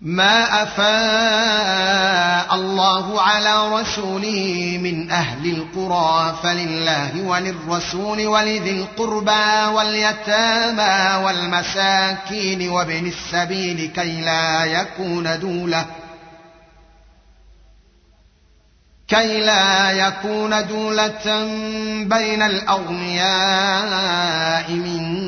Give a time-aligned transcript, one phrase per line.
[0.00, 13.06] ما افاء الله على رسوله من أهل القرى فلله وللرسول ولذي القربى واليتامى والمساكين وابن
[13.06, 15.86] السبيل كي لا يكون دوله
[19.08, 21.46] كي لا يكون دولة
[22.04, 23.90] بين الأغنياء
[24.72, 25.27] منكم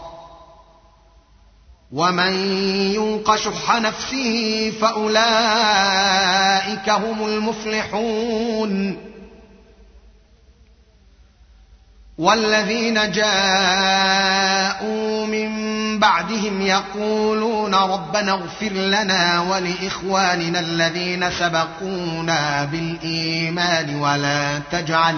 [1.91, 2.33] ومن
[2.93, 5.19] يوق شح نفسه فاولئك
[6.89, 8.97] هم المفلحون
[12.17, 14.41] والذين جاءوا
[15.25, 15.51] من
[15.99, 25.17] بعدهم يقولون ربنا اغفر لنا ولاخواننا الذين سبقونا بالايمان ولا تجعل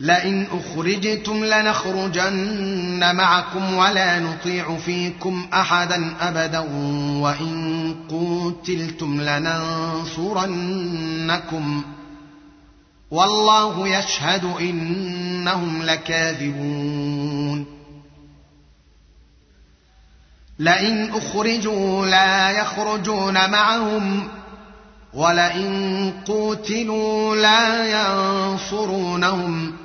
[0.00, 6.58] لئن أخرجتم لنخرجن معكم ولا نطيع فيكم أحدا أبدا
[7.20, 10.44] وإن قتلتم لننصرنكم.
[13.10, 17.66] والله يشهد إنهم لكاذبون.
[20.58, 24.28] لئن أخرجوا لا يخرجون معهم
[25.14, 29.79] ولئن قوتلوا لا ينصرونهم.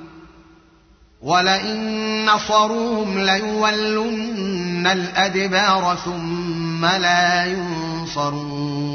[1.25, 8.85] ولئن نصروهم ليولن الادبار ثم لا ينصرون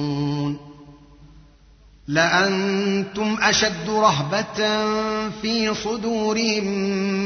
[2.08, 4.84] لانتم اشد رهبه
[5.42, 6.64] في صدورهم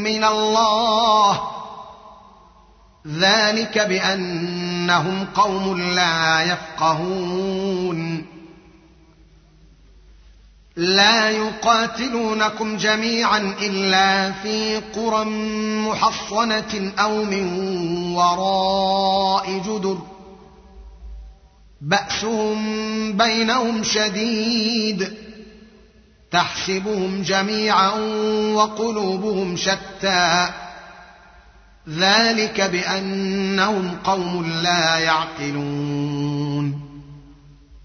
[0.02, 1.40] من الله
[3.06, 8.13] ذلك بانهم قوم لا يفقهون
[10.76, 15.24] لا يقاتلونكم جميعا إلا في قرى
[15.88, 17.46] محصنة أو من
[18.14, 19.98] وراء جدر.
[21.80, 25.12] بأسهم بينهم شديد.
[26.30, 27.90] تحسبهم جميعا
[28.54, 30.48] وقلوبهم شتى.
[31.88, 36.03] ذلك بأنهم قوم لا يعقلون.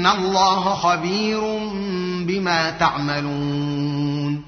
[0.00, 1.40] ان الله خبير
[2.26, 4.42] بما تعملون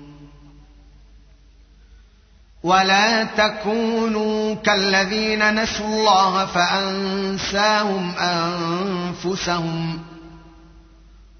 [2.63, 10.01] ولا تكونوا كالذين نسوا الله فانساهم انفسهم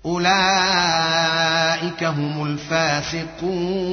[0.05, 0.45] اولئك
[2.05, 3.93] هم الفاسقون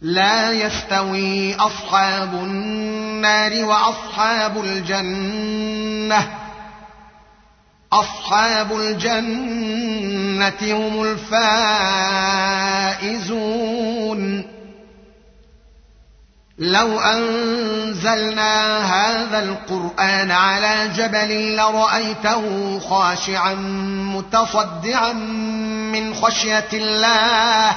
[0.00, 6.39] لا يستوي اصحاب النار واصحاب الجنه
[7.92, 11.02] أصحاب الجنة هم
[13.02, 13.40] الفائزون.
[16.58, 23.54] لو أنزلنا هذا القرآن على جبل لرأيته خاشعا
[24.14, 25.12] متصدعا
[25.92, 27.76] من خشية الله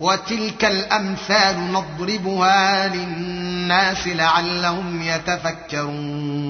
[0.00, 6.49] وتلك الأمثال نضربها للناس لعلهم يتفكرون.